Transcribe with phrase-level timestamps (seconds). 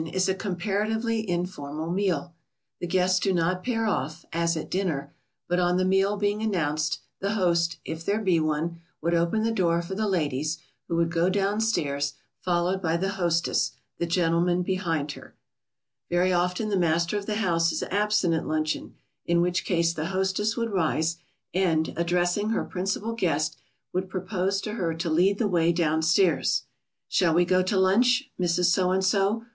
[0.01, 1.11] ]The
[2.89, 5.13] guests do not pair off, as at dinner,
[5.47, 9.51] but on the meal being announced the host, if there be one, would open the
[9.51, 15.11] door for the ladies, who would go downstairs, followed by the hostess, the gentlemen behind
[15.11, 15.35] her.
[16.09, 17.83] [Sidenote: In the absence of the host.] Very often the master of the house is
[17.83, 18.95] absent at luncheon,
[19.27, 21.17] in which case the hostess would rise,
[21.53, 23.55] and, addressing her principal guest,
[23.93, 26.63] would propose to her to lead the way downstairs.
[27.07, 28.65] "Shall we go down to lunch, Mrs.
[28.71, 29.45] So and so?"